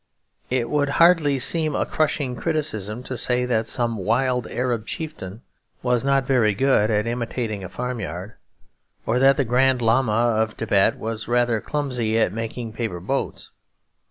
It 0.49 0.67
would 0.71 0.89
hardly 0.97 1.37
seem 1.37 1.75
a 1.75 1.85
crushing 1.85 2.35
criticism 2.35 3.03
to 3.03 3.15
say 3.15 3.45
that 3.45 3.67
some 3.67 3.97
wild 3.97 4.47
Arab 4.47 4.87
chieftain 4.87 5.43
was 5.83 6.03
not 6.03 6.25
very 6.25 6.55
good 6.55 6.89
at 6.89 7.05
imitating 7.05 7.63
a 7.63 7.69
farmyard; 7.69 8.33
or 9.05 9.19
that 9.19 9.37
the 9.37 9.45
Grand 9.45 9.79
Llama 9.79 10.11
of 10.39 10.53
Thibet 10.53 10.97
was 10.97 11.27
rather 11.27 11.61
clumsy 11.61 12.17
at 12.17 12.33
making 12.33 12.73
paper 12.73 12.99
boats. 12.99 13.51